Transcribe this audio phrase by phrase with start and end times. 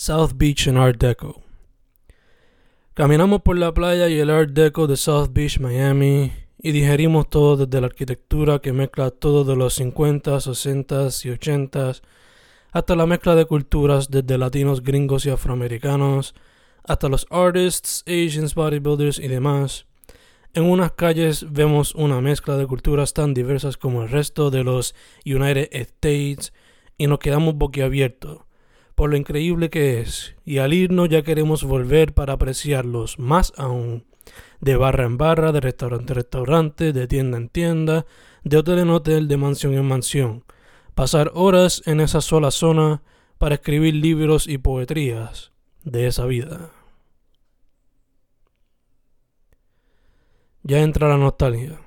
[0.00, 1.42] South Beach en Art Deco.
[2.94, 6.30] Caminamos por la playa y el Art Deco de South Beach, Miami,
[6.62, 11.92] y digerimos todo desde la arquitectura que mezcla todo de los 50, 60 y 80
[12.70, 16.36] hasta la mezcla de culturas desde latinos, gringos y afroamericanos,
[16.84, 19.86] hasta los artists, Asians, bodybuilders y demás.
[20.54, 24.94] En unas calles vemos una mezcla de culturas tan diversas como el resto de los
[25.26, 26.52] United States
[26.96, 28.47] y nos quedamos boquiabiertos
[28.98, 34.06] por lo increíble que es, y al irnos ya queremos volver para apreciarlos más aún,
[34.60, 38.06] de barra en barra, de restaurante en restaurante, de tienda en tienda,
[38.42, 40.44] de hotel en hotel, de mansión en mansión,
[40.96, 43.02] pasar horas en esa sola zona
[43.38, 45.52] para escribir libros y poetrías
[45.84, 46.72] de esa vida.
[50.64, 51.78] Ya entra la nostalgia.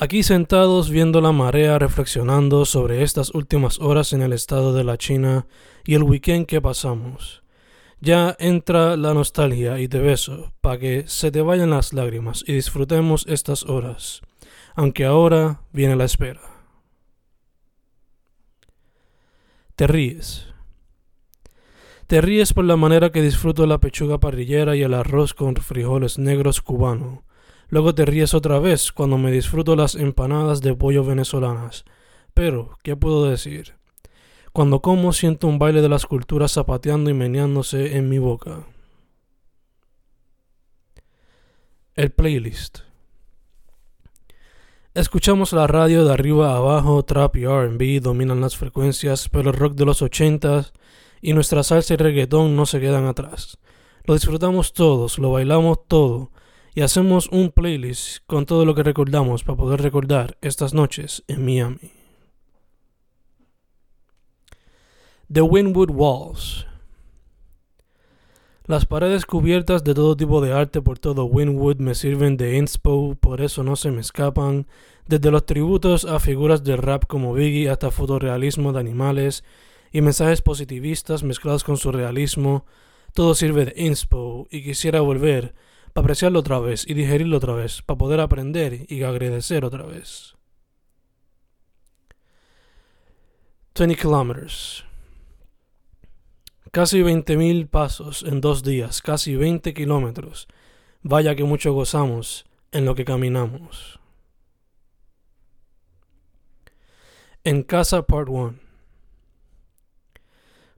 [0.00, 4.96] Aquí sentados viendo la marea reflexionando sobre estas últimas horas en el estado de la
[4.96, 5.48] China
[5.84, 7.42] y el weekend que pasamos.
[8.00, 12.52] Ya entra la nostalgia y te beso para que se te vayan las lágrimas y
[12.52, 14.22] disfrutemos estas horas,
[14.76, 16.42] aunque ahora viene la espera.
[19.74, 20.46] Te ríes.
[22.06, 26.20] Te ríes por la manera que disfruto la pechuga parrillera y el arroz con frijoles
[26.20, 27.24] negros cubano
[27.68, 31.84] Luego te ríes otra vez cuando me disfruto las empanadas de pollo venezolanas.
[32.34, 33.74] Pero, ¿qué puedo decir?
[34.52, 38.66] Cuando como siento un baile de las culturas zapateando y meneándose en mi boca.
[41.94, 42.80] El playlist.
[44.94, 49.56] Escuchamos la radio de arriba a abajo, trap y RB dominan las frecuencias, pero el
[49.56, 50.72] rock de los ochentas
[51.20, 53.58] y nuestra salsa y reggaetón no se quedan atrás.
[54.04, 56.32] Lo disfrutamos todos, lo bailamos todo,
[56.78, 61.44] y hacemos un playlist con todo lo que recordamos para poder recordar estas noches en
[61.44, 61.90] Miami.
[65.28, 66.68] The Winwood Walls.
[68.66, 73.16] Las paredes cubiertas de todo tipo de arte por todo Winwood me sirven de inspo,
[73.18, 74.68] por eso no se me escapan,
[75.08, 79.42] desde los tributos a figuras de rap como Biggie hasta fotorrealismo de animales
[79.90, 82.66] y mensajes positivistas mezclados con surrealismo,
[83.14, 85.56] todo sirve de inspo y quisiera volver
[86.00, 90.34] apreciarlo otra vez y digerirlo otra vez, para poder aprender y agradecer otra vez.
[93.78, 94.84] 20 kilometers.
[96.72, 100.48] Casi 20.000 pasos en dos días, casi 20 kilómetros.
[101.02, 104.00] Vaya que mucho gozamos en lo que caminamos.
[107.44, 108.54] En casa Part 1.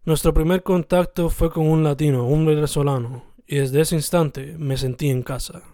[0.05, 5.11] Nuestro primer contacto fue con un latino, un venezolano, y desde ese instante me sentí
[5.11, 5.65] en casa.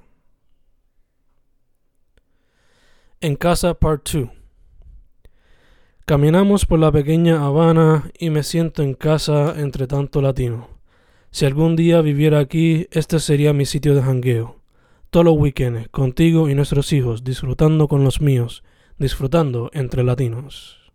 [3.21, 4.31] En casa Part 2.
[6.07, 10.71] Caminamos por la pequeña Habana y me siento en casa entre tanto latino.
[11.31, 14.63] Si algún día viviera aquí, este sería mi sitio de jangueo.
[15.11, 18.65] Todos los weekends, contigo y nuestros hijos, disfrutando con los míos,
[18.97, 20.91] disfrutando entre latinos.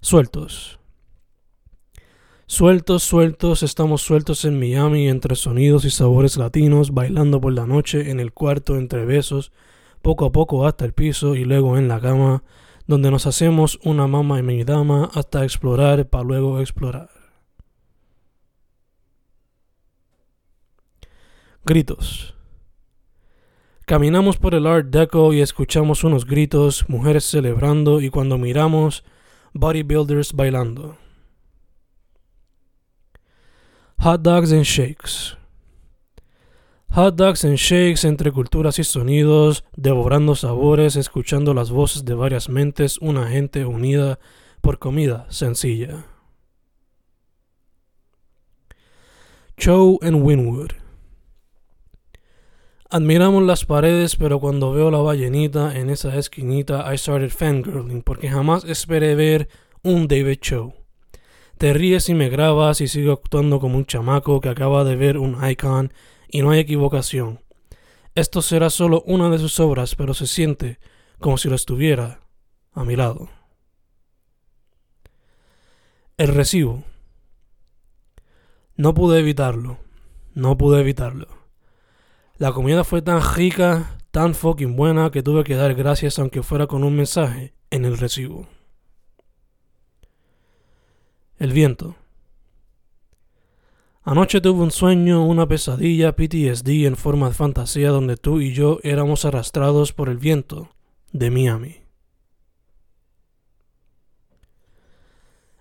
[0.00, 0.79] Sueltos.
[2.50, 8.10] Sueltos, sueltos, estamos sueltos en Miami entre sonidos y sabores latinos, bailando por la noche
[8.10, 9.52] en el cuarto entre besos,
[10.02, 12.42] poco a poco hasta el piso y luego en la cama,
[12.88, 17.08] donde nos hacemos una mamá y mi dama hasta explorar para luego explorar.
[21.64, 22.34] Gritos.
[23.86, 29.04] Caminamos por el Art Deco y escuchamos unos gritos, mujeres celebrando y cuando miramos,
[29.52, 30.98] bodybuilders bailando.
[34.02, 35.36] Hot dogs and shakes.
[36.92, 42.48] Hot dogs and shakes entre culturas y sonidos, devorando sabores, escuchando las voces de varias
[42.48, 44.18] mentes, una gente unida
[44.62, 46.06] por comida sencilla.
[49.58, 50.70] Show en Winwood.
[52.88, 58.30] Admiramos las paredes, pero cuando veo la ballenita en esa esquinita, I started fangirling porque
[58.30, 59.50] jamás esperé ver
[59.82, 60.79] un David Show.
[61.60, 65.18] Te ríes y me grabas y sigo actuando como un chamaco que acaba de ver
[65.18, 65.92] un icon
[66.26, 67.40] y no hay equivocación.
[68.14, 70.78] Esto será solo una de sus obras, pero se siente
[71.18, 72.22] como si lo estuviera
[72.72, 73.28] a mi lado.
[76.16, 76.82] El recibo.
[78.76, 79.80] No pude evitarlo.
[80.32, 81.28] No pude evitarlo.
[82.38, 86.66] La comida fue tan rica, tan fucking buena que tuve que dar gracias aunque fuera
[86.66, 88.48] con un mensaje en el recibo.
[91.40, 91.96] El viento.
[94.04, 98.78] Anoche tuve un sueño, una pesadilla PTSD en forma de fantasía donde tú y yo
[98.84, 100.70] éramos arrastrados por el viento
[101.10, 101.80] de Miami.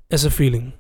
[0.10, 0.72] ese feeling.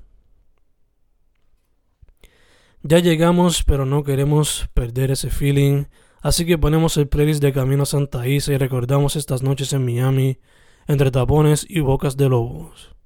[2.81, 5.85] Ya llegamos, pero no queremos perder ese feeling,
[6.21, 9.85] así que ponemos el playlist de Camino a Santa Isa y recordamos estas noches en
[9.85, 10.39] Miami,
[10.87, 12.98] entre tapones y bocas de lobos.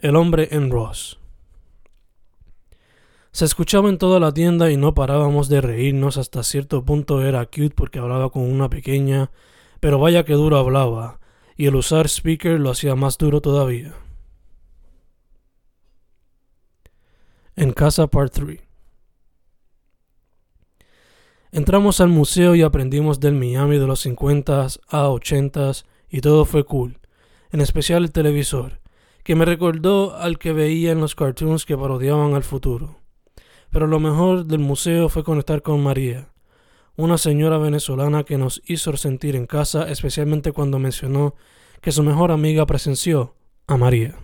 [0.00, 1.18] El hombre en Ross.
[3.32, 7.44] Se escuchaba en toda la tienda y no parábamos de reírnos, hasta cierto punto era
[7.46, 9.32] cute porque hablaba con una pequeña,
[9.80, 11.18] pero vaya que duro hablaba,
[11.56, 13.96] y el usar speaker lo hacía más duro todavía.
[17.56, 18.60] En casa Part 3
[21.50, 26.64] Entramos al museo y aprendimos del Miami de los 50s a 80s y todo fue
[26.64, 27.00] cool,
[27.50, 28.78] en especial el televisor,
[29.28, 32.96] que me recordó al que veía en los cartoons que parodiaban al futuro.
[33.68, 36.32] Pero lo mejor del museo fue conectar con María,
[36.96, 41.34] una señora venezolana que nos hizo sentir en casa, especialmente cuando mencionó
[41.82, 43.34] que su mejor amiga presenció
[43.66, 44.14] a María.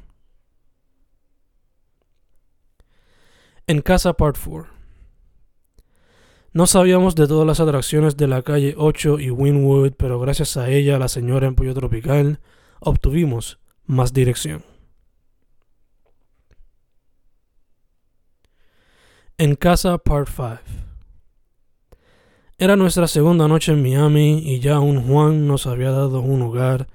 [3.66, 4.72] En casa Part 4
[6.54, 10.70] No sabíamos de todas las atracciones de la calle 8 y Winwood, pero gracias a
[10.70, 12.40] ella, la señora en Pollo Tropical,
[12.80, 14.73] obtuvimos más dirección.
[19.36, 20.58] En casa Part 5
[22.56, 26.86] era nuestra segunda noche en Miami y ya un Juan nos había dado un hogar,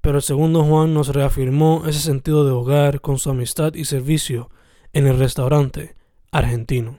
[0.00, 4.50] pero el segundo Juan nos reafirmó ese sentido de hogar con su amistad y servicio
[4.92, 5.94] en el restaurante
[6.32, 6.98] argentino.